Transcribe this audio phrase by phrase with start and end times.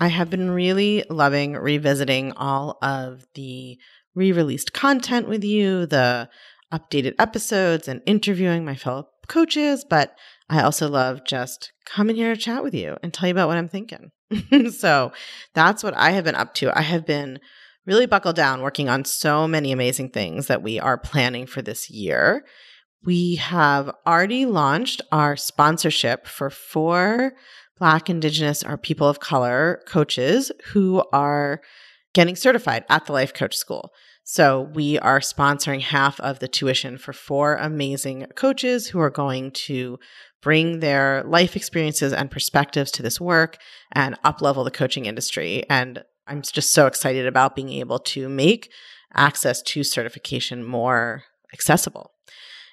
[0.00, 3.78] I have been really loving revisiting all of the
[4.14, 6.28] re released content with you, the
[6.72, 9.84] updated episodes, and interviewing my fellow coaches.
[9.88, 10.16] But
[10.50, 13.56] I also love just coming here to chat with you and tell you about what
[13.56, 14.10] I'm thinking.
[14.72, 15.12] so
[15.54, 16.76] that's what I have been up to.
[16.76, 17.38] I have been
[17.86, 21.88] really buckled down working on so many amazing things that we are planning for this
[21.88, 22.44] year.
[23.04, 27.34] We have already launched our sponsorship for four
[27.78, 31.60] Black, Indigenous, or people of color coaches who are
[32.12, 33.90] getting certified at the Life Coach School.
[34.22, 39.50] So we are sponsoring half of the tuition for four amazing coaches who are going
[39.50, 39.98] to
[40.40, 43.58] bring their life experiences and perspectives to this work
[43.92, 45.64] and uplevel the coaching industry.
[45.68, 48.70] And I'm just so excited about being able to make
[49.14, 52.12] access to certification more accessible.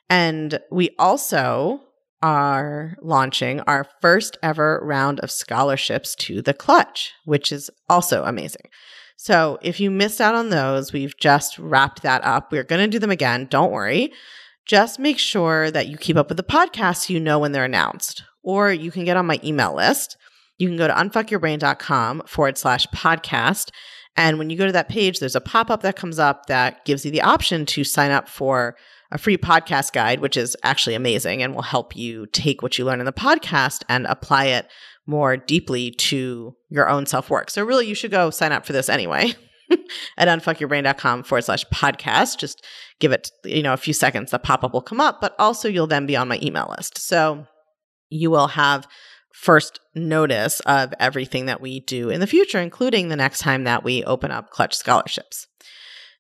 [0.09, 1.81] And we also
[2.21, 8.69] are launching our first ever round of scholarships to the clutch, which is also amazing.
[9.17, 12.51] So if you missed out on those, we've just wrapped that up.
[12.51, 13.47] We're going to do them again.
[13.49, 14.11] Don't worry.
[14.65, 17.65] Just make sure that you keep up with the podcast so you know when they're
[17.65, 18.23] announced.
[18.43, 20.17] Or you can get on my email list.
[20.57, 23.69] You can go to unfuckyourbrain.com forward slash podcast.
[24.15, 26.83] And when you go to that page, there's a pop up that comes up that
[26.85, 28.75] gives you the option to sign up for
[29.11, 32.85] a free podcast guide, which is actually amazing and will help you take what you
[32.85, 34.67] learn in the podcast and apply it
[35.05, 37.49] more deeply to your own self work.
[37.49, 39.33] So, really, you should go sign up for this anyway
[40.17, 42.37] at unfuckyourbrain.com forward slash podcast.
[42.37, 42.65] Just
[42.99, 44.31] give it, you know, a few seconds.
[44.31, 46.97] The pop up will come up, but also you'll then be on my email list.
[46.97, 47.45] So,
[48.09, 48.87] you will have
[49.33, 53.83] first notice of everything that we do in the future, including the next time that
[53.83, 55.47] we open up Clutch scholarships.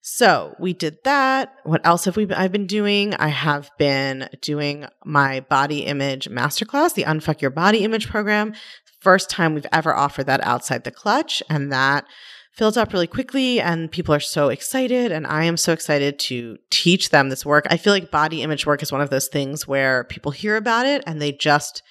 [0.01, 1.53] So we did that.
[1.63, 3.13] What else have we been, I've been doing?
[3.15, 8.53] I have been doing my body image masterclass, the Unfuck Your Body Image program.
[8.99, 11.43] First time we've ever offered that outside the clutch.
[11.49, 12.05] And that
[12.51, 15.11] fills up really quickly and people are so excited.
[15.11, 17.67] And I am so excited to teach them this work.
[17.69, 20.87] I feel like body image work is one of those things where people hear about
[20.87, 21.83] it and they just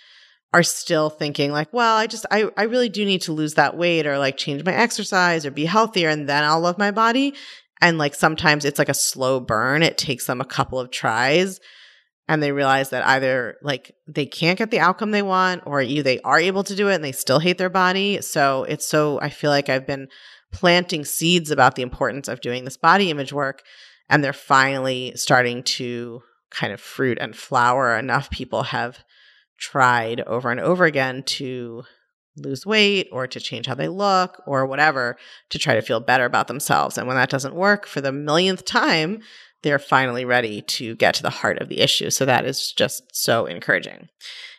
[0.53, 3.76] are still thinking like, well, I just, I, I really do need to lose that
[3.76, 7.34] weight or like change my exercise or be healthier and then I'll love my body.
[7.80, 9.82] And like sometimes it's like a slow burn.
[9.82, 11.60] It takes them a couple of tries
[12.28, 16.02] and they realize that either like they can't get the outcome they want or you
[16.02, 18.20] they are able to do it and they still hate their body.
[18.20, 20.08] So it's so I feel like I've been
[20.52, 23.62] planting seeds about the importance of doing this body image work
[24.08, 27.96] and they're finally starting to kind of fruit and flower.
[27.96, 28.98] Enough people have
[29.58, 31.82] tried over and over again to
[32.36, 35.16] lose weight or to change how they look or whatever
[35.50, 36.96] to try to feel better about themselves.
[36.96, 39.20] And when that doesn't work for the millionth time,
[39.62, 42.10] they're finally ready to get to the heart of the issue.
[42.10, 44.08] So that is just so encouraging.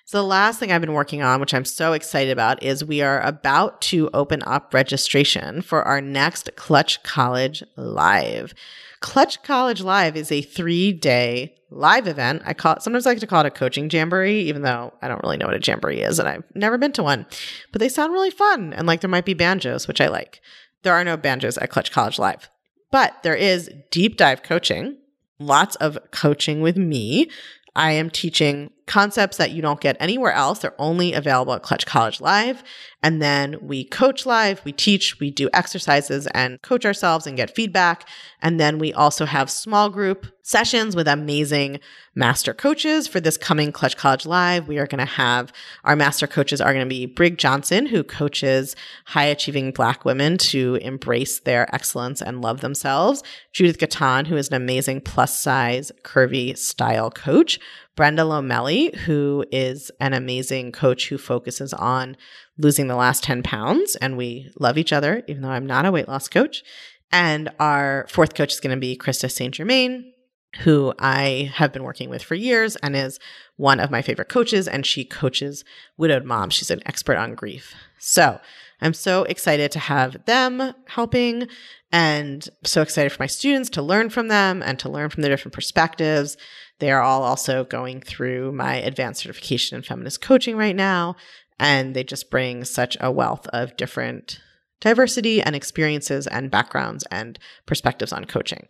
[0.06, 3.02] So the last thing I've been working on, which I'm so excited about, is we
[3.02, 8.54] are about to open up registration for our next Clutch College Live.
[9.02, 12.44] Clutch College Live is a three day live event.
[12.46, 15.08] I call it, sometimes I like to call it a coaching jamboree, even though I
[15.08, 17.26] don't really know what a jamboree is and I've never been to one,
[17.72, 18.74] but they sound really fun.
[18.74, 20.42] And like there might be banjos, which I like.
[20.84, 22.50] There are no banjos at Clutch College Live,
[22.92, 24.98] but there is deep dive coaching,
[25.40, 27.30] lots of coaching with me.
[27.76, 30.60] I am teaching concepts that you don't get anywhere else.
[30.60, 32.62] They're only available at Clutch College Live.
[33.02, 37.56] And then we coach live, we teach, we do exercises and coach ourselves and get
[37.56, 38.08] feedback.
[38.42, 41.80] And then we also have small group sessions with amazing
[42.14, 44.68] master coaches for this coming Clutch College Live.
[44.68, 45.54] We are going to have
[45.84, 50.38] our master coaches are going to be Brig Johnson, who coaches high achieving Black women
[50.38, 53.24] to embrace their excellence and love themselves.
[53.54, 57.60] Judith Gaton, who is an amazing plus size curvy style coach.
[57.96, 62.16] Brenda Lomelli, who is an amazing coach who focuses on
[62.58, 63.96] losing the last 10 pounds.
[63.98, 66.64] And we love each other, even though I'm not a weight loss coach.
[67.12, 69.54] And our fourth coach is going to be Krista St.
[69.54, 70.14] Germain,
[70.62, 73.20] who I have been working with for years and is
[73.58, 74.68] one of my favorite coaches.
[74.68, 75.66] And she coaches
[75.98, 76.54] widowed moms.
[76.54, 77.76] She's an expert on grief.
[77.98, 78.40] So
[78.82, 81.48] I'm so excited to have them helping
[81.92, 85.32] and so excited for my students to learn from them and to learn from their
[85.32, 86.38] different perspectives.
[86.82, 91.16] They are all also going through my advanced certification in feminist coaching right now.
[91.60, 94.40] And they just bring such a wealth of different
[94.80, 97.38] diversity and experiences and backgrounds and
[97.68, 98.66] perspectives on coaching.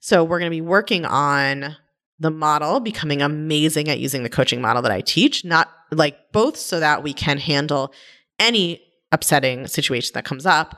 [0.00, 1.76] So we're going to be working on
[2.18, 6.56] the model, becoming amazing at using the coaching model that I teach, not like both
[6.56, 7.94] so that we can handle
[8.40, 8.82] any
[9.12, 10.76] upsetting situation that comes up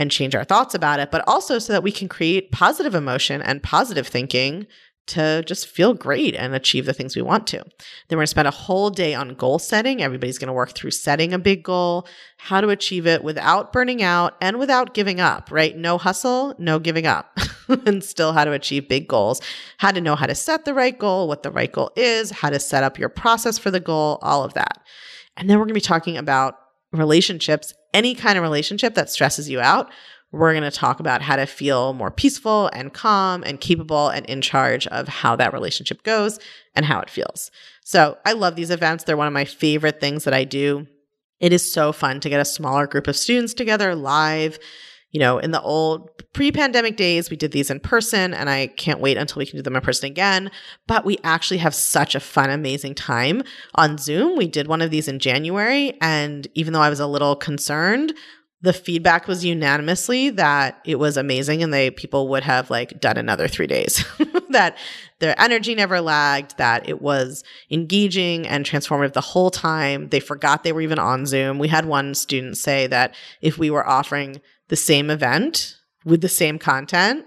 [0.00, 3.40] and change our thoughts about it, but also so that we can create positive emotion
[3.40, 4.66] and positive thinking
[5.08, 7.56] to just feel great and achieve the things we want to.
[7.56, 10.02] Then we're going to spend a whole day on goal setting.
[10.02, 12.06] Everybody's going to work through setting a big goal,
[12.36, 15.76] how to achieve it without burning out and without giving up, right?
[15.76, 17.38] No hustle, no giving up,
[17.68, 19.40] and still how to achieve big goals,
[19.78, 22.50] how to know how to set the right goal, what the right goal is, how
[22.50, 24.80] to set up your process for the goal, all of that.
[25.36, 26.56] And then we're going to be talking about
[26.92, 29.90] relationships, any kind of relationship that stresses you out
[30.30, 34.26] we're going to talk about how to feel more peaceful and calm and capable and
[34.26, 36.38] in charge of how that relationship goes
[36.74, 37.50] and how it feels.
[37.84, 39.04] So I love these events.
[39.04, 40.86] They're one of my favorite things that I do.
[41.40, 44.58] It is so fun to get a smaller group of students together live.
[45.10, 48.66] You know, in the old pre pandemic days, we did these in person, and I
[48.66, 50.50] can't wait until we can do them in person again.
[50.86, 53.42] But we actually have such a fun, amazing time
[53.76, 54.36] on Zoom.
[54.36, 58.12] We did one of these in January, and even though I was a little concerned,
[58.60, 63.16] the feedback was unanimously that it was amazing and they people would have like done
[63.16, 64.04] another three days
[64.50, 64.76] that
[65.20, 70.08] their energy never lagged that it was engaging and transformative the whole time.
[70.08, 71.58] They forgot they were even on zoom.
[71.58, 76.28] We had one student say that if we were offering the same event with the
[76.28, 77.26] same content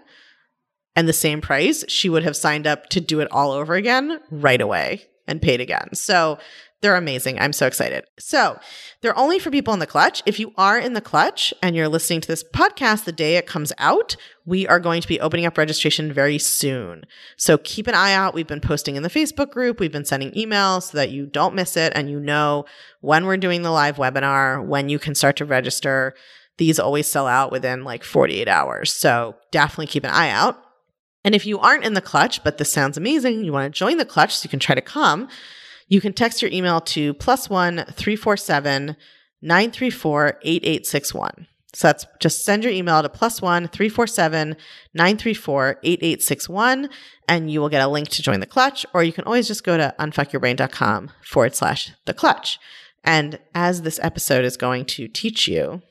[0.95, 4.19] and the same price she would have signed up to do it all over again
[4.29, 5.93] right away and paid again.
[5.93, 6.39] So
[6.81, 7.39] they're amazing.
[7.39, 8.05] I'm so excited.
[8.19, 8.59] So,
[9.01, 10.23] they're only for people in the clutch.
[10.25, 13.45] If you are in the clutch and you're listening to this podcast the day it
[13.45, 17.03] comes out, we are going to be opening up registration very soon.
[17.37, 18.33] So, keep an eye out.
[18.33, 21.55] We've been posting in the Facebook group, we've been sending emails so that you don't
[21.55, 22.65] miss it and you know
[23.01, 26.15] when we're doing the live webinar, when you can start to register.
[26.57, 28.91] These always sell out within like 48 hours.
[28.91, 30.59] So, definitely keep an eye out.
[31.23, 33.97] And if you aren't in the clutch, but this sounds amazing, you want to join
[33.97, 35.27] the clutch so you can try to come
[35.91, 38.95] you can text your email to plus one 347
[39.41, 41.47] 934 8861.
[41.73, 44.55] So that's just send your email to plus one 347
[44.93, 46.89] 934 8861
[47.27, 49.65] and you will get a link to join the clutch, or you can always just
[49.65, 52.57] go to unfuckyourbrain.com forward slash the clutch.
[53.03, 55.81] And as this episode is going to teach you,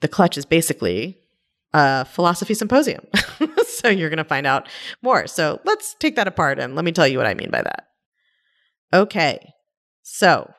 [0.00, 1.18] the clutch is basically
[1.74, 3.06] a philosophy symposium.
[3.66, 4.66] so you're going to find out
[5.02, 5.26] more.
[5.26, 7.91] So let's take that apart and let me tell you what I mean by that.
[8.92, 9.52] Okay.
[10.02, 10.52] So,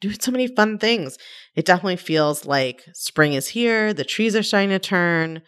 [0.00, 1.18] doing so many fun things.
[1.54, 5.42] It definitely feels like spring is here, the trees are starting to turn.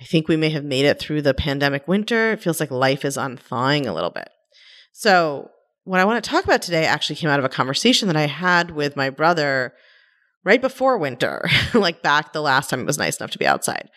[0.00, 2.32] I think we may have made it through the pandemic winter.
[2.32, 4.28] It feels like life is unthawing a little bit.
[4.92, 5.50] So,
[5.84, 8.26] what I want to talk about today actually came out of a conversation that I
[8.26, 9.74] had with my brother
[10.44, 13.90] right before winter, like back the last time it was nice enough to be outside,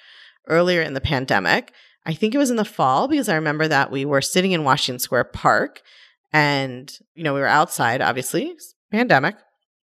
[0.47, 1.71] earlier in the pandemic.
[2.05, 4.63] I think it was in the fall because I remember that we were sitting in
[4.63, 5.81] Washington Square Park
[6.33, 8.55] and, you know, we were outside, obviously,
[8.91, 9.35] pandemic.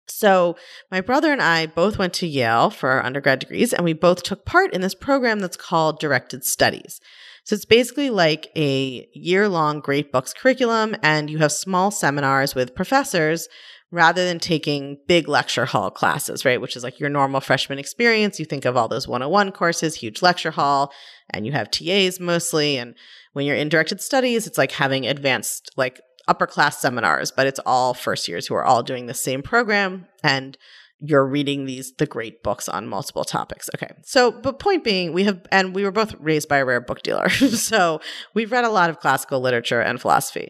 [0.07, 0.57] So,
[0.91, 4.23] my brother and I both went to Yale for our undergrad degrees, and we both
[4.23, 6.99] took part in this program that's called Directed Studies.
[7.45, 12.53] So, it's basically like a year long great books curriculum, and you have small seminars
[12.53, 13.47] with professors
[13.93, 16.59] rather than taking big lecture hall classes, right?
[16.59, 18.39] Which is like your normal freshman experience.
[18.39, 20.91] You think of all those 101 courses, huge lecture hall,
[21.29, 22.77] and you have TAs mostly.
[22.77, 22.95] And
[23.33, 27.59] when you're in directed studies, it's like having advanced, like upper class seminars, but it's
[27.65, 30.57] all first years who are all doing the same program and
[30.99, 33.69] you're reading these the great books on multiple topics.
[33.75, 33.91] Okay.
[34.03, 37.03] So, but point being, we have and we were both raised by a rare book
[37.03, 37.29] dealer.
[37.29, 37.99] so,
[38.33, 40.49] we've read a lot of classical literature and philosophy.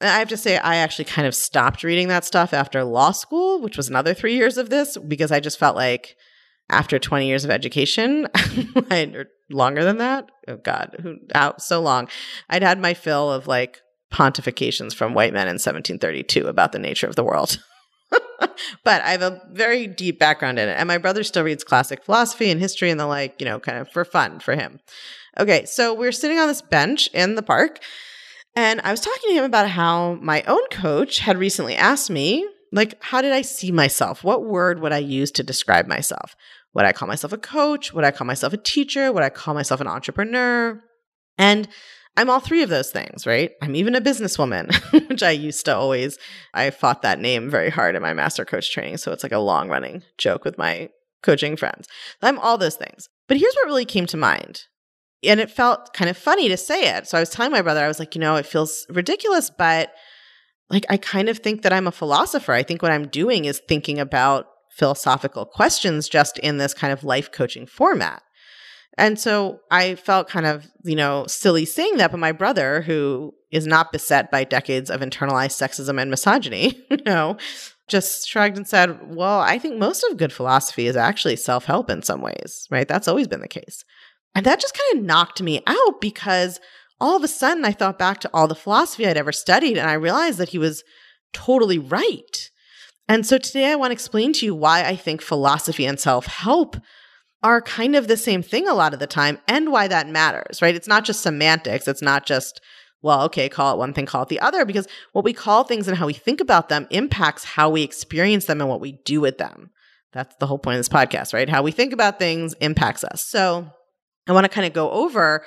[0.00, 3.10] And I have to say I actually kind of stopped reading that stuff after law
[3.10, 6.16] school, which was another 3 years of this because I just felt like
[6.70, 8.26] after 20 years of education,
[8.90, 12.08] or longer than that, oh god, who out so long.
[12.48, 17.06] I'd had my fill of like pontifications from white men in 1732 about the nature
[17.06, 17.62] of the world.
[18.84, 20.76] but I have a very deep background in it.
[20.76, 23.78] And my brother still reads classic philosophy and history and the like, you know, kind
[23.78, 24.80] of for fun for him.
[25.38, 27.78] Okay, so we're sitting on this bench in the park.
[28.56, 32.46] And I was talking to him about how my own coach had recently asked me,
[32.72, 34.24] like, how did I see myself?
[34.24, 36.34] What word would I use to describe myself?
[36.74, 37.92] Would I call myself a coach?
[37.92, 39.12] Would I call myself a teacher?
[39.12, 40.80] Would I call myself an entrepreneur?
[41.36, 41.68] And
[42.16, 43.52] I'm all three of those things, right?
[43.62, 44.74] I'm even a businesswoman,
[45.08, 46.18] which I used to always,
[46.52, 48.98] I fought that name very hard in my master coach training.
[48.98, 50.90] So it's like a long running joke with my
[51.22, 51.86] coaching friends.
[52.22, 53.08] I'm all those things.
[53.28, 54.62] But here's what really came to mind.
[55.22, 57.06] And it felt kind of funny to say it.
[57.06, 59.92] So I was telling my brother, I was like, you know, it feels ridiculous, but
[60.70, 62.52] like I kind of think that I'm a philosopher.
[62.52, 67.04] I think what I'm doing is thinking about philosophical questions just in this kind of
[67.04, 68.22] life coaching format.
[69.00, 73.32] And so I felt kind of, you know, silly saying that, but my brother, who
[73.50, 77.38] is not beset by decades of internalized sexism and misogyny, you know,
[77.88, 81.88] just shrugged and said, Well, I think most of good philosophy is actually self help
[81.88, 82.86] in some ways, right?
[82.86, 83.86] That's always been the case.
[84.34, 86.60] And that just kind of knocked me out because
[87.00, 89.88] all of a sudden I thought back to all the philosophy I'd ever studied and
[89.88, 90.84] I realized that he was
[91.32, 92.50] totally right.
[93.08, 96.26] And so today I want to explain to you why I think philosophy and self
[96.26, 96.76] help
[97.42, 100.60] are kind of the same thing a lot of the time and why that matters,
[100.60, 100.74] right?
[100.74, 101.88] It's not just semantics.
[101.88, 102.60] It's not just,
[103.02, 105.88] well, okay, call it one thing, call it the other, because what we call things
[105.88, 109.20] and how we think about them impacts how we experience them and what we do
[109.20, 109.70] with them.
[110.12, 111.48] That's the whole point of this podcast, right?
[111.48, 113.24] How we think about things impacts us.
[113.24, 113.70] So
[114.28, 115.44] I want to kind of go over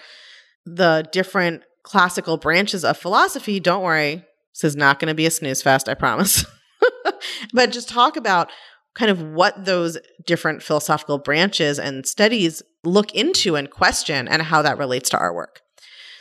[0.65, 3.59] the different classical branches of philosophy.
[3.59, 4.23] Don't worry,
[4.53, 6.45] this is not going to be a snooze fest, I promise.
[7.53, 8.49] but just talk about
[8.95, 14.61] kind of what those different philosophical branches and studies look into and question and how
[14.61, 15.61] that relates to our work.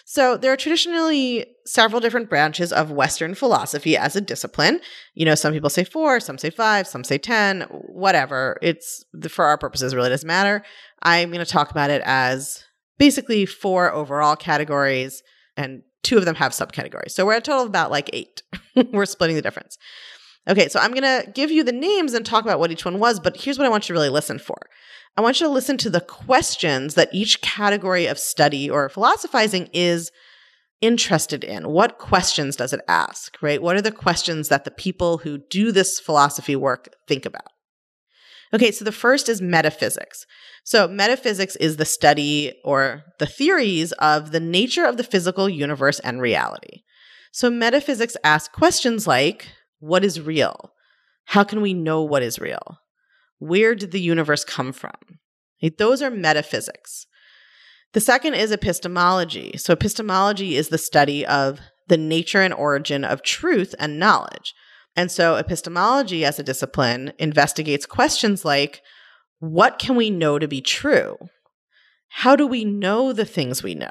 [0.04, 4.80] So, there are traditionally several different branches of Western philosophy as a discipline.
[5.14, 8.58] You know, some people say four, some say five, some say 10, whatever.
[8.60, 10.64] It's for our purposes, really doesn't matter.
[11.02, 12.64] I'm going to talk about it as
[12.98, 15.22] basically four overall categories,
[15.56, 17.12] and two of them have subcategories.
[17.12, 18.42] So, we're at a total of about like eight.
[18.92, 19.78] we're splitting the difference.
[20.48, 22.98] Okay, so I'm going to give you the names and talk about what each one
[22.98, 24.58] was, but here's what I want you to really listen for.
[25.16, 29.68] I want you to listen to the questions that each category of study or philosophizing
[29.72, 30.10] is
[30.80, 31.68] interested in.
[31.68, 33.62] What questions does it ask, right?
[33.62, 37.48] What are the questions that the people who do this philosophy work think about?
[38.54, 40.26] Okay, so the first is metaphysics.
[40.64, 45.98] So, metaphysics is the study or the theories of the nature of the physical universe
[46.00, 46.82] and reality.
[47.32, 49.48] So, metaphysics asks questions like
[49.82, 50.72] what is real?
[51.24, 52.78] How can we know what is real?
[53.40, 54.92] Where did the universe come from?
[55.76, 57.06] Those are metaphysics.
[57.92, 59.56] The second is epistemology.
[59.56, 61.58] So, epistemology is the study of
[61.88, 64.54] the nature and origin of truth and knowledge.
[64.94, 68.82] And so, epistemology as a discipline investigates questions like
[69.40, 71.16] what can we know to be true?
[72.08, 73.90] How do we know the things we know?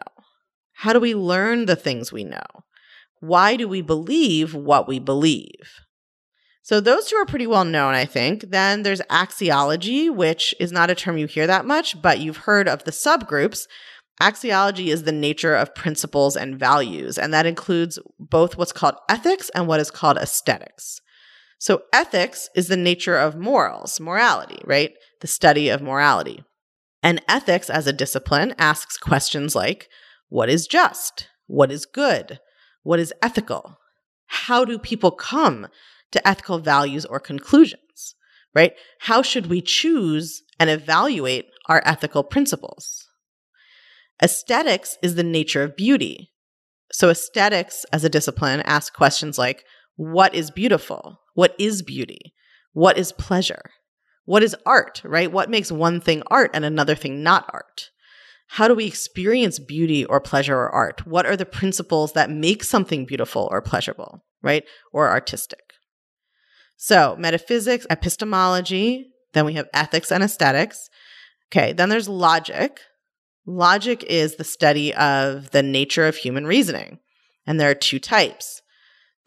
[0.71, 2.63] How do we learn the things we know?
[3.21, 5.79] Why do we believe what we believe?
[6.63, 8.49] So those two are pretty well known, I think.
[8.49, 12.67] Then there's axiology, which is not a term you hear that much, but you've heard
[12.67, 13.67] of the subgroups.
[14.21, 19.49] Axiology is the nature of principles and values, and that includes both what's called ethics
[19.55, 20.99] and what is called aesthetics.
[21.59, 24.93] So ethics is the nature of morals, morality, right?
[25.21, 26.43] The study of morality.
[27.03, 29.89] And ethics as a discipline asks questions like
[30.29, 31.27] what is just?
[31.47, 32.39] What is good?
[32.83, 33.77] What is ethical?
[34.27, 35.67] How do people come
[36.11, 38.15] to ethical values or conclusions,
[38.53, 38.73] right?
[38.99, 43.07] How should we choose and evaluate our ethical principles?
[44.21, 46.31] Aesthetics is the nature of beauty.
[46.91, 49.63] So, aesthetics as a discipline asks questions like
[49.95, 51.21] what is beautiful?
[51.33, 52.33] What is beauty?
[52.73, 53.71] What is pleasure?
[54.25, 55.31] What is art, right?
[55.31, 57.90] What makes one thing art and another thing not art?
[58.55, 61.07] How do we experience beauty or pleasure or art?
[61.07, 64.65] What are the principles that make something beautiful or pleasurable, right?
[64.91, 65.61] Or artistic?
[66.75, 70.89] So, metaphysics, epistemology, then we have ethics and aesthetics.
[71.49, 72.81] Okay, then there's logic.
[73.45, 76.99] Logic is the study of the nature of human reasoning.
[77.47, 78.61] And there are two types.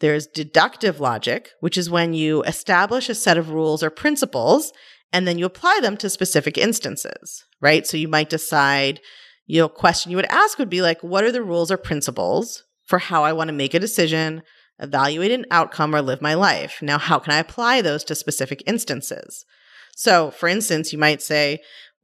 [0.01, 4.71] There's deductive logic, which is when you establish a set of rules or principles
[5.11, 7.87] and then you apply them to specific instances, right?
[7.87, 8.99] So you might decide,
[9.45, 12.63] you know, question you would ask would be like, what are the rules or principles
[12.85, 14.43] for how I want to make a decision
[14.79, 16.79] evaluate an outcome, or live my life.
[16.81, 19.45] Now, how can I apply those to specific instances?
[19.95, 21.59] So, for instance, you might say,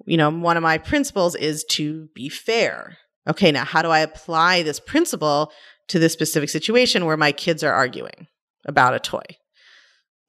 [0.06, 2.98] you know, one of my principles is to be fair.
[3.30, 5.52] Okay, now how do I apply this principle
[5.90, 8.28] to this specific situation where my kids are arguing
[8.66, 9.24] about a toy?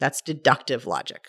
[0.00, 1.28] That's deductive logic.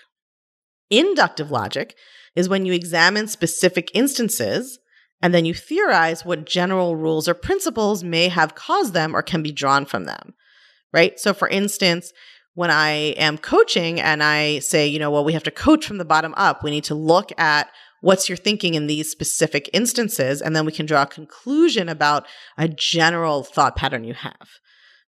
[0.89, 1.95] Inductive logic
[2.35, 4.79] is when you examine specific instances
[5.21, 9.41] and then you theorize what general rules or principles may have caused them or can
[9.41, 10.33] be drawn from them
[10.93, 11.19] right?
[11.19, 12.13] So, for instance,
[12.53, 15.97] when I am coaching and I say, you know, well, we have to coach from
[15.97, 17.69] the bottom up, we need to look at
[18.01, 22.27] what's your thinking in these specific instances, and then we can draw a conclusion about
[22.57, 24.49] a general thought pattern you have.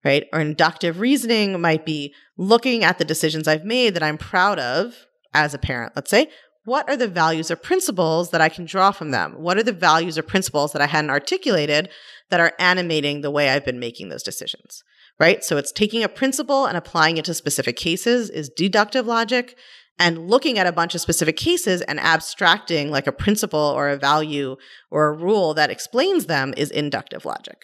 [0.04, 0.26] Right.
[0.34, 5.06] Or inductive reasoning might be looking at the decisions I've made that I'm proud of
[5.34, 6.28] as a parent, let's say,
[6.64, 9.34] what are the values or principles that I can draw from them?
[9.36, 11.90] What are the values or principles that I hadn't articulated
[12.30, 14.82] that are animating the way I've been making those decisions?
[15.18, 15.44] right?
[15.44, 19.56] So it's taking a principle and applying it to specific cases is deductive logic.
[19.96, 23.96] and looking at a bunch of specific cases and abstracting like a principle or a
[23.96, 24.56] value
[24.90, 27.58] or a rule that explains them is inductive logic.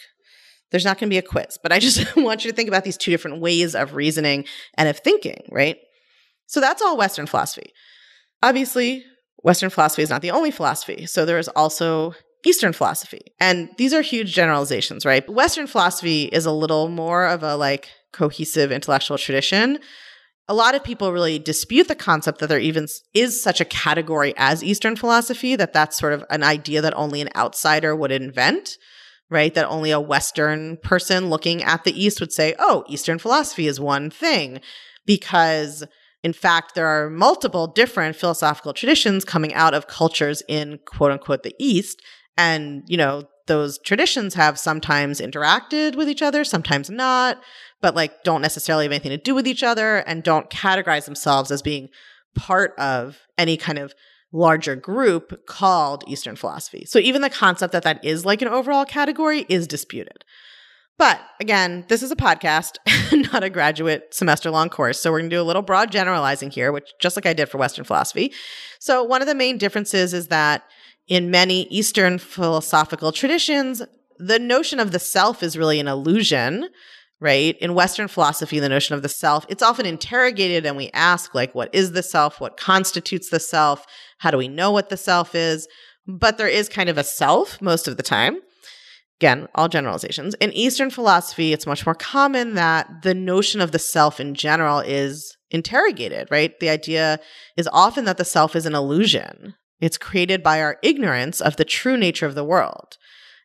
[0.70, 2.84] There's not going to be a quiz, but I just want you to think about
[2.84, 4.44] these two different ways of reasoning
[4.76, 5.78] and of thinking, right?
[6.50, 7.72] So that's all Western philosophy.
[8.42, 9.04] Obviously,
[9.44, 11.06] Western philosophy is not the only philosophy.
[11.06, 12.12] So there is also
[12.44, 13.20] Eastern philosophy.
[13.38, 15.28] And these are huge generalizations, right?
[15.30, 19.78] Western philosophy is a little more of a like cohesive intellectual tradition.
[20.48, 24.34] A lot of people really dispute the concept that there even is such a category
[24.36, 28.76] as Eastern philosophy, that that's sort of an idea that only an outsider would invent,
[29.28, 29.54] right?
[29.54, 33.78] That only a Western person looking at the East would say, oh, Eastern philosophy is
[33.78, 34.60] one thing.
[35.06, 35.84] Because
[36.22, 41.42] in fact, there are multiple different philosophical traditions coming out of cultures in quote unquote
[41.42, 42.02] the East
[42.36, 47.38] and, you know, those traditions have sometimes interacted with each other, sometimes not,
[47.80, 51.50] but like don't necessarily have anything to do with each other and don't categorize themselves
[51.50, 51.88] as being
[52.34, 53.92] part of any kind of
[54.32, 56.84] larger group called Eastern philosophy.
[56.86, 60.24] So even the concept that that is like an overall category is disputed.
[61.00, 62.76] But again, this is a podcast,
[63.32, 65.00] not a graduate semester long course.
[65.00, 67.48] So we're going to do a little broad generalizing here, which just like I did
[67.48, 68.34] for Western philosophy.
[68.80, 70.62] So one of the main differences is that
[71.08, 73.80] in many Eastern philosophical traditions,
[74.18, 76.68] the notion of the self is really an illusion,
[77.18, 77.56] right?
[77.60, 81.54] In Western philosophy, the notion of the self, it's often interrogated and we ask, like,
[81.54, 82.42] what is the self?
[82.42, 83.86] What constitutes the self?
[84.18, 85.66] How do we know what the self is?
[86.06, 88.40] But there is kind of a self most of the time.
[89.20, 90.34] Again, all generalizations.
[90.40, 94.80] In Eastern philosophy, it's much more common that the notion of the self in general
[94.80, 96.58] is interrogated, right?
[96.58, 97.20] The idea
[97.54, 101.66] is often that the self is an illusion, it's created by our ignorance of the
[101.66, 102.96] true nature of the world,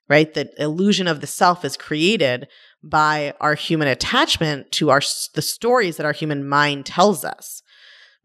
[0.08, 0.34] right?
[0.34, 2.48] The illusion of the self is created
[2.82, 5.02] by our human attachment to our
[5.34, 7.62] the stories that our human mind tells us,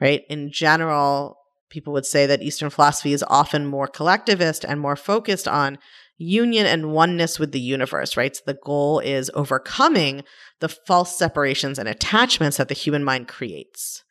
[0.00, 0.22] right?
[0.30, 1.36] In general,
[1.68, 5.78] people would say that Eastern philosophy is often more collectivist and more focused on
[6.20, 8.36] union and oneness with the universe, right?
[8.36, 10.22] So the goal is overcoming
[10.60, 14.04] the false separations and attachments that the human mind creates.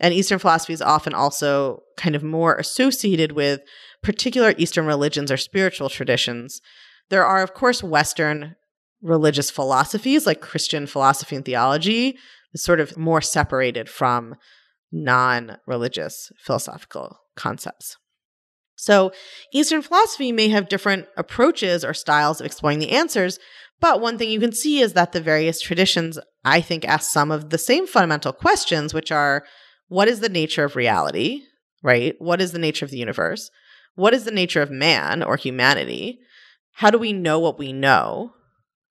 [0.00, 3.60] And Eastern philosophy is often also kind of more associated with
[4.02, 6.60] particular Eastern religions or spiritual traditions.
[7.08, 8.56] There are, of course, Western
[9.00, 12.18] religious philosophies like Christian philosophy and theology,
[12.56, 14.34] sort of more separated from
[14.90, 17.96] non religious philosophical concepts.
[18.76, 19.12] So,
[19.52, 23.38] Eastern philosophy may have different approaches or styles of exploring the answers,
[23.80, 27.30] but one thing you can see is that the various traditions, I think, ask some
[27.30, 29.44] of the same fundamental questions, which are
[29.88, 31.42] what is the nature of reality,
[31.82, 32.14] right?
[32.18, 33.50] What is the nature of the universe?
[33.94, 36.18] What is the nature of man or humanity?
[36.72, 38.32] How do we know what we know,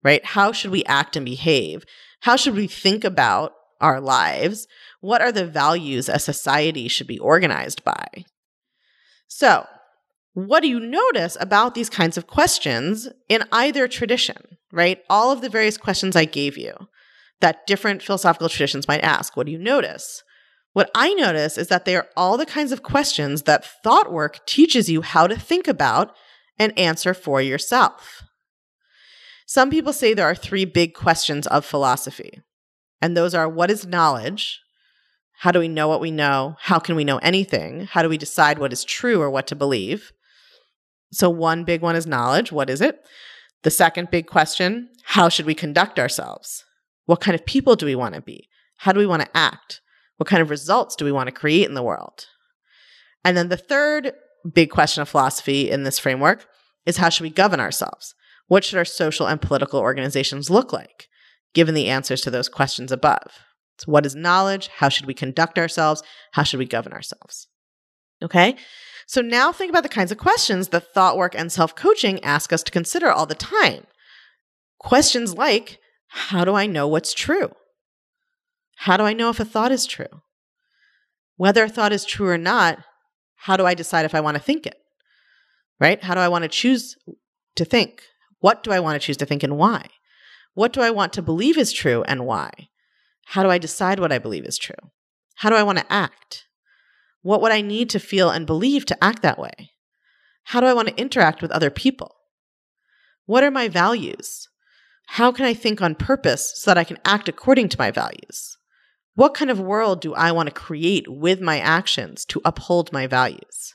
[0.04, 0.24] right?
[0.24, 1.84] How should we act and behave?
[2.22, 4.68] How should we think about our lives?
[5.02, 8.26] What are the values a society should be organized by?
[9.36, 9.66] So,
[10.36, 14.38] what do you notice about these kinds of questions in either tradition,
[14.72, 15.00] right?
[15.10, 16.76] All of the various questions I gave you
[17.42, 19.36] that different philosophical traditions might ask.
[19.36, 20.22] What do you notice?
[20.74, 24.46] What I notice is that they are all the kinds of questions that thought work
[24.46, 26.16] teaches you how to think about
[26.60, 28.22] and answer for yourself.
[29.48, 32.44] Some people say there are three big questions of philosophy,
[33.02, 34.60] and those are what is knowledge?
[35.44, 36.56] How do we know what we know?
[36.62, 37.88] How can we know anything?
[37.92, 40.14] How do we decide what is true or what to believe?
[41.12, 42.54] So, one big one is knowledge.
[42.54, 43.02] What is it?
[43.64, 46.64] The second big question how should we conduct ourselves?
[47.08, 48.48] What kind of people do we want to be?
[48.78, 49.82] How do we want to act?
[50.16, 52.28] What kind of results do we want to create in the world?
[53.26, 54.14] And then the third
[54.50, 56.46] big question of philosophy in this framework
[56.86, 58.16] is how should we govern ourselves?
[58.48, 61.10] What should our social and political organizations look like,
[61.54, 63.44] given the answers to those questions above?
[63.80, 64.68] So, what is knowledge?
[64.68, 66.04] How should we conduct ourselves?
[66.32, 67.48] How should we govern ourselves?
[68.22, 68.56] Okay.
[69.08, 72.54] So, now think about the kinds of questions that thought work and self coaching ask
[72.54, 73.86] us to consider all the time.
[74.80, 77.52] Questions like, how do I know what's true?
[78.78, 80.22] How do I know if a thought is true?
[81.38, 82.80] Whether a thought is true or not,
[83.36, 84.78] how do I decide if I want to think it?
[85.80, 86.04] Right?
[86.04, 86.96] How do I want to choose
[87.56, 88.04] to think?
[88.40, 89.88] What do I want to choose to think and why?
[90.54, 92.70] What do I want to believe is true and why?
[93.26, 94.92] How do I decide what I believe is true?
[95.36, 96.46] How do I want to act?
[97.22, 99.72] What would I need to feel and believe to act that way?
[100.46, 102.16] How do I want to interact with other people?
[103.26, 104.48] What are my values?
[105.08, 108.58] How can I think on purpose so that I can act according to my values?
[109.16, 113.08] What kind of world do I want to create with my actions to uphold my
[113.08, 113.74] values?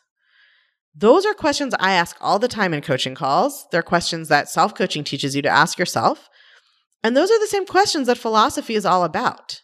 [0.94, 3.66] Those are questions I ask all the time in coaching calls.
[3.70, 6.28] They're questions that self coaching teaches you to ask yourself.
[7.02, 9.62] And those are the same questions that philosophy is all about.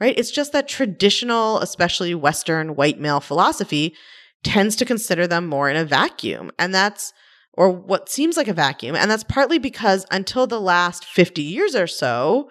[0.00, 0.18] right?
[0.18, 3.94] It's just that traditional, especially Western white male philosophy
[4.42, 6.50] tends to consider them more in a vacuum.
[6.58, 7.12] And that's,
[7.52, 8.96] or what seems like a vacuum.
[8.96, 12.50] And that's partly because until the last 50 years or so,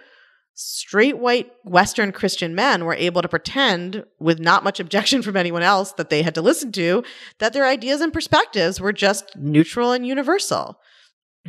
[0.56, 5.64] straight white Western Christian men were able to pretend, with not much objection from anyone
[5.64, 7.04] else that they had to listen to,
[7.40, 10.80] that their ideas and perspectives were just neutral and universal.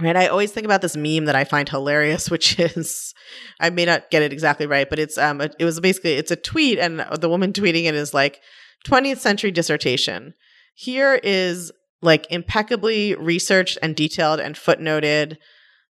[0.01, 0.17] Right.
[0.17, 3.15] I always think about this meme that I find hilarious, which is,
[3.61, 6.37] I may not get it exactly right, but it's, um, it was basically, it's a
[6.37, 8.41] tweet and the woman tweeting it is like
[8.87, 10.35] 20th century dissertation.
[10.75, 11.71] Here is
[12.03, 15.37] like impeccably researched and detailed and footnoted,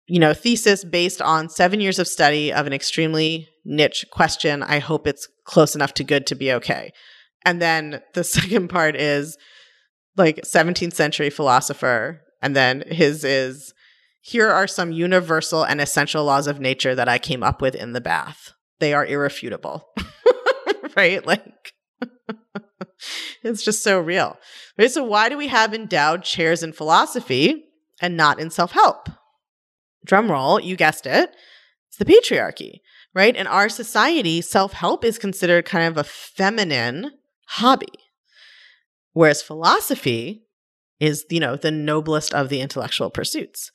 [0.07, 4.63] you know, thesis based on seven years of study of an extremely niche question.
[4.63, 6.91] I hope it's close enough to good to be okay.
[7.45, 9.37] And then the second part is
[10.17, 12.21] like 17th century philosopher.
[12.41, 13.73] And then his is,
[14.21, 17.93] here are some universal and essential laws of nature that I came up with in
[17.93, 18.53] the bath.
[18.79, 19.87] They are irrefutable.
[20.95, 21.25] right?
[21.25, 21.73] Like,
[23.43, 24.37] it's just so real.
[24.77, 24.91] Right?
[24.91, 27.65] So, why do we have endowed chairs in philosophy
[27.99, 29.09] and not in self help?
[30.05, 31.31] Drum roll, you guessed it.
[31.89, 32.79] It's the patriarchy,
[33.13, 33.35] right?
[33.35, 37.11] In our society, self help is considered kind of a feminine
[37.47, 37.93] hobby,
[39.13, 40.45] whereas philosophy
[40.99, 43.71] is, you know, the noblest of the intellectual pursuits.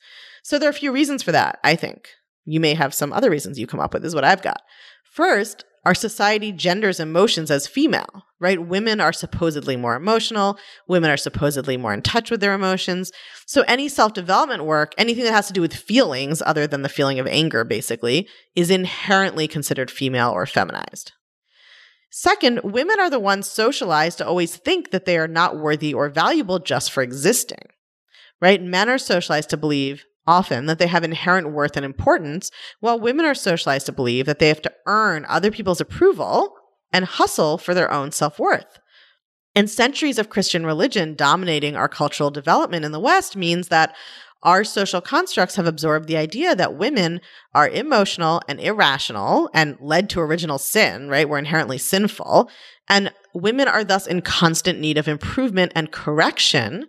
[0.47, 2.07] So there are a few reasons for that, I think.
[2.45, 4.61] You may have some other reasons you come up with, is what I've got.
[5.03, 8.65] First, our society genders emotions as female, right?
[8.65, 10.57] Women are supposedly more emotional.
[10.87, 13.11] Women are supposedly more in touch with their emotions.
[13.45, 16.87] So any self development work, anything that has to do with feelings other than the
[16.87, 21.11] feeling of anger, basically, is inherently considered female or feminized.
[22.09, 26.07] Second, women are the ones socialized to always think that they are not worthy or
[26.07, 27.65] valuable just for existing,
[28.39, 28.63] right?
[28.63, 33.25] Men are socialized to believe often that they have inherent worth and importance, while women
[33.25, 36.53] are socialized to believe that they have to earn other people's approval
[36.91, 38.79] and hustle for their own self worth.
[39.55, 43.95] And centuries of Christian religion dominating our cultural development in the West means that
[44.43, 47.21] our social constructs have absorbed the idea that women
[47.55, 51.27] are emotional and irrational and led to original sin, right?
[51.27, 52.49] We're inherently sinful.
[52.87, 56.85] And women are thus in constant need of improvement and correction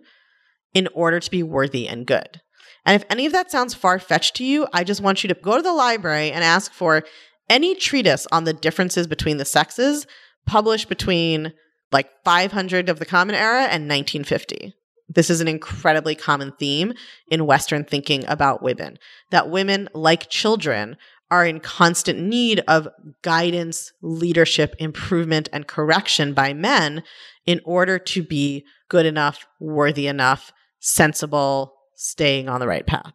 [0.73, 2.41] in order to be worthy and good.
[2.89, 5.35] And if any of that sounds far fetched to you, I just want you to
[5.35, 7.03] go to the library and ask for
[7.47, 10.07] any treatise on the differences between the sexes
[10.47, 11.53] published between
[11.91, 14.73] like 500 of the Common Era and 1950.
[15.07, 16.93] This is an incredibly common theme
[17.29, 18.97] in Western thinking about women
[19.29, 20.97] that women, like children,
[21.29, 22.87] are in constant need of
[23.21, 27.03] guidance, leadership, improvement, and correction by men
[27.45, 33.13] in order to be good enough, worthy enough, sensible, staying on the right path.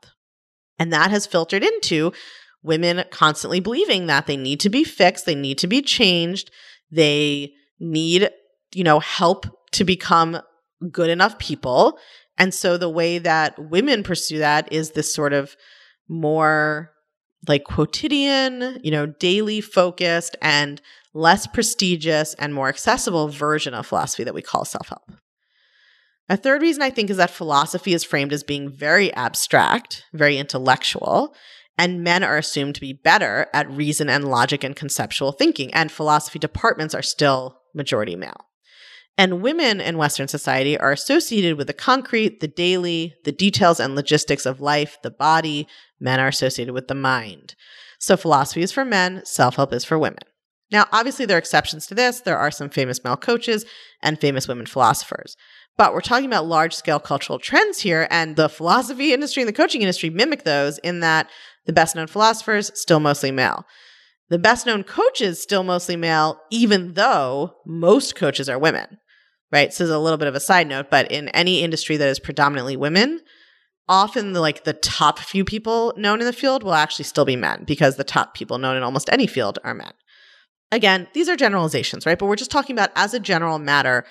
[0.78, 2.12] And that has filtered into
[2.62, 6.50] women constantly believing that they need to be fixed, they need to be changed,
[6.90, 8.30] they need,
[8.74, 10.38] you know, help to become
[10.90, 11.98] good enough people.
[12.36, 15.56] And so the way that women pursue that is this sort of
[16.06, 16.90] more
[17.48, 20.82] like quotidian, you know, daily focused and
[21.14, 25.10] less prestigious and more accessible version of philosophy that we call self help.
[26.28, 30.38] A third reason I think is that philosophy is framed as being very abstract, very
[30.38, 31.34] intellectual,
[31.76, 35.92] and men are assumed to be better at reason and logic and conceptual thinking, and
[35.92, 38.46] philosophy departments are still majority male.
[39.18, 43.94] And women in Western society are associated with the concrete, the daily, the details and
[43.94, 45.68] logistics of life, the body.
[46.00, 47.54] Men are associated with the mind.
[47.98, 50.18] So philosophy is for men, self help is for women.
[50.70, 52.20] Now, obviously, there are exceptions to this.
[52.20, 53.64] There are some famous male coaches
[54.02, 55.36] and famous women philosophers.
[55.76, 59.52] But we're talking about large scale cultural trends here, and the philosophy industry and the
[59.52, 61.28] coaching industry mimic those in that
[61.66, 63.64] the best known philosophers still mostly male.
[64.28, 68.98] The best known coaches still mostly male, even though most coaches are women.
[69.52, 69.72] Right.
[69.72, 72.08] So, this is a little bit of a side note, but in any industry that
[72.08, 73.20] is predominantly women,
[73.88, 77.36] often the, like the top few people known in the field will actually still be
[77.36, 79.92] men because the top people known in almost any field are men.
[80.72, 82.18] Again, these are generalizations, right?
[82.18, 84.04] But we're just talking about as a general matter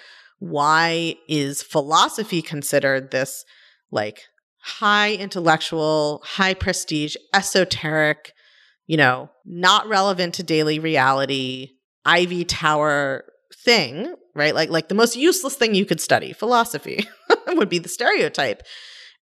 [0.43, 3.45] why is philosophy considered this
[3.91, 4.23] like
[4.61, 8.33] high intellectual, high prestige, esoteric,
[8.85, 11.69] you know, not relevant to daily reality,
[12.03, 13.23] Ivy Tower
[13.63, 14.53] thing, right?
[14.53, 17.07] Like like the most useless thing you could study, philosophy
[17.47, 18.63] would be the stereotype.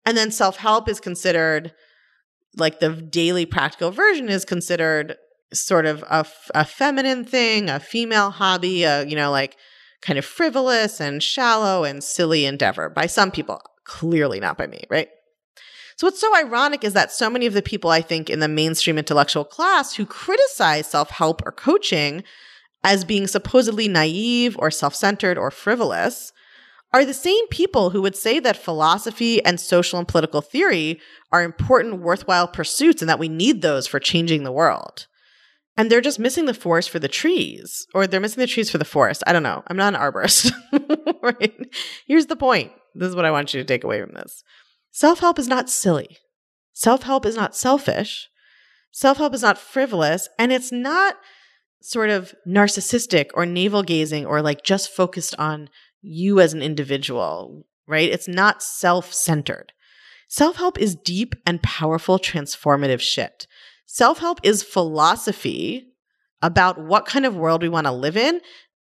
[0.06, 1.72] And then self-help is considered
[2.56, 5.16] like the daily practical version is considered
[5.52, 9.56] sort of a, a feminine thing, a female hobby, a, you know, like
[10.02, 14.84] kind of frivolous and shallow and silly endeavor by some people, clearly not by me,
[14.90, 15.08] right?
[15.96, 18.46] So what's so ironic is that so many of the people I think in the
[18.46, 22.22] mainstream intellectual class who criticize self-help or coaching
[22.84, 26.32] as being supposedly naive or self centered or frivolous
[26.92, 31.00] are the same people who would say that philosophy and social and political theory
[31.32, 35.06] are important, worthwhile pursuits and that we need those for changing the world.
[35.78, 38.78] And they're just missing the forest for the trees, or they're missing the trees for
[38.78, 39.22] the forest.
[39.26, 39.62] I don't know.
[39.68, 40.52] I'm not an arborist.
[41.22, 41.54] right?
[42.06, 42.72] Here's the point.
[42.94, 44.42] This is what I want you to take away from this
[44.90, 46.18] self help is not silly,
[46.72, 48.28] self help is not selfish,
[48.90, 51.16] self help is not frivolous, and it's not
[51.80, 55.68] sort of narcissistic or navel gazing or like just focused on
[56.02, 58.10] you as an individual, right?
[58.10, 59.72] It's not self centered.
[60.28, 63.46] Self help is deep and powerful, transformative shit.
[63.90, 65.94] Self help is philosophy
[66.42, 68.42] about what kind of world we want to live in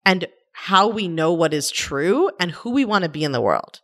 [0.06, 3.42] and how we know what is true and who we want to be in the
[3.42, 3.82] world,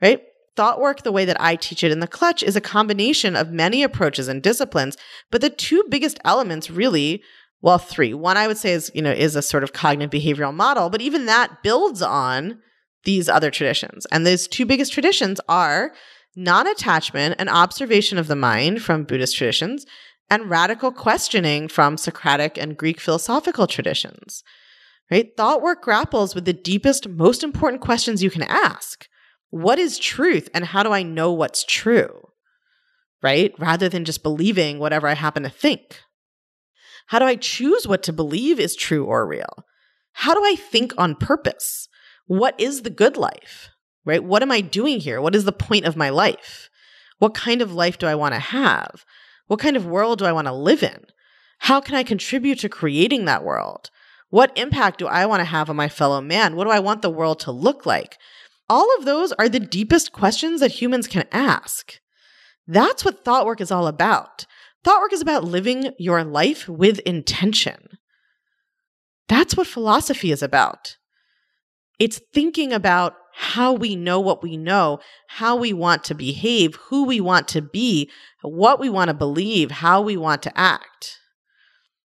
[0.00, 0.22] right?
[0.56, 3.52] Thought work, the way that I teach it in the clutch, is a combination of
[3.52, 4.96] many approaches and disciplines,
[5.30, 7.22] but the two biggest elements really
[7.60, 8.14] well, three.
[8.14, 11.02] One I would say is, you know, is a sort of cognitive behavioral model, but
[11.02, 12.60] even that builds on
[13.04, 14.06] these other traditions.
[14.10, 15.92] And those two biggest traditions are
[16.34, 19.84] non-attachment and observation of the mind from Buddhist traditions
[20.28, 24.42] and radical questioning from Socratic and Greek philosophical traditions.
[25.10, 25.30] Right?
[25.36, 29.06] Thought work grapples with the deepest, most important questions you can ask.
[29.50, 32.28] What is truth and how do I know what's true?
[33.22, 33.54] Right?
[33.58, 36.00] Rather than just believing whatever I happen to think.
[37.06, 39.64] How do I choose what to believe is true or real?
[40.12, 41.88] How do I think on purpose?
[42.26, 43.70] What is the good life?
[44.04, 44.22] Right?
[44.22, 45.20] What am I doing here?
[45.20, 46.68] What is the point of my life?
[47.18, 49.04] What kind of life do I want to have?
[49.46, 51.06] What kind of world do I want to live in?
[51.60, 53.90] How can I contribute to creating that world?
[54.28, 56.56] What impact do I want to have on my fellow man?
[56.56, 58.18] What do I want the world to look like?
[58.68, 62.00] All of those are the deepest questions that humans can ask.
[62.66, 64.46] That's what thought work is all about.
[64.82, 67.98] Thought work is about living your life with intention.
[69.28, 70.96] That's what philosophy is about.
[71.98, 77.04] It's thinking about how we know what we know, how we want to behave, who
[77.04, 78.10] we want to be,
[78.42, 81.18] what we want to believe, how we want to act.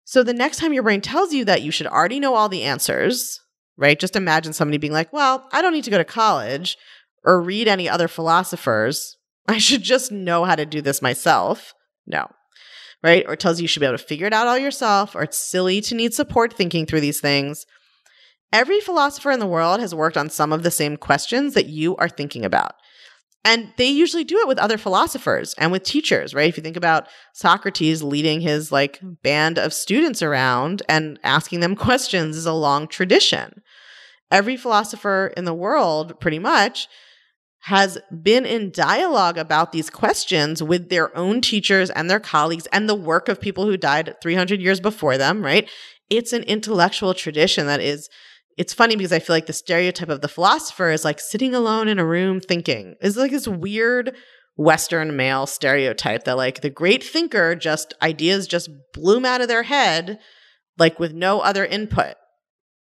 [0.04, 2.64] So the next time your brain tells you that you should already know all the
[2.64, 3.40] answers,
[3.78, 4.00] right?
[4.00, 6.76] Just imagine somebody being like, well, I don't need to go to college
[7.24, 9.18] or read any other philosophers.
[9.48, 11.74] I should just know how to do this myself.
[12.08, 12.28] No
[13.04, 13.26] right?
[13.28, 15.38] Or tells you you should be able to figure it out all yourself, or it's
[15.38, 17.66] silly to need support thinking through these things.
[18.54, 21.96] Every philosopher in the world has worked on some of the same questions that you
[21.98, 22.76] are thinking about.
[23.44, 26.50] And they usually do it with other philosophers and with teachers, right?
[26.50, 31.76] If you think about Socrates leading his like band of students around and asking them
[31.88, 33.64] questions is a long tradition.
[34.30, 36.88] Every philosopher in the world, pretty much,
[37.66, 42.88] has been in dialogue about these questions with their own teachers and their colleagues and
[42.88, 45.70] the work of people who died 300 years before them, right?
[46.10, 48.10] It's an intellectual tradition that is
[48.62, 51.88] it's funny because I feel like the stereotype of the philosopher is like sitting alone
[51.88, 52.96] in a room thinking.
[53.02, 54.16] Is like this weird
[54.56, 59.64] western male stereotype that like the great thinker just ideas just bloom out of their
[59.64, 60.20] head
[60.78, 62.14] like with no other input.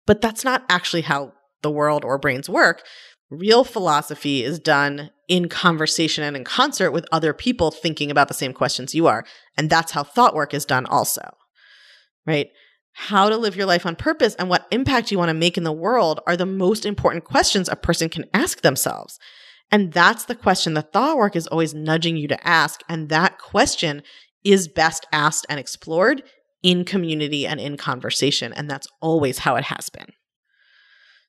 [0.05, 2.83] But that's not actually how the world or brains work.
[3.29, 8.33] Real philosophy is done in conversation and in concert with other people thinking about the
[8.33, 9.23] same questions you are.
[9.55, 11.21] And that's how thought work is done also,
[12.27, 12.49] right?
[13.01, 15.63] How to live your life on purpose and what impact you want to make in
[15.63, 19.17] the world are the most important questions a person can ask themselves.
[19.71, 22.81] And that's the question the thought work is always nudging you to ask.
[22.89, 24.03] And that question
[24.43, 26.23] is best asked and explored
[26.62, 28.51] in community and in conversation.
[28.51, 30.12] And that's always how it has been.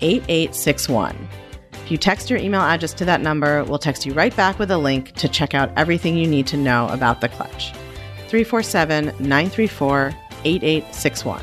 [0.00, 1.28] 8861.
[1.72, 4.70] If you text your email address to that number, we'll text you right back with
[4.70, 7.72] a link to check out everything you need to know about the clutch.
[8.28, 10.12] 347 934
[10.44, 11.42] 8861.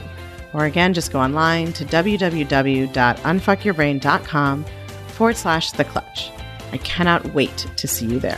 [0.54, 4.66] Or again, just go online to www.unfuckyourbrain.com
[5.08, 6.30] forward slash the clutch.
[6.76, 8.38] I cannot wait to see you there.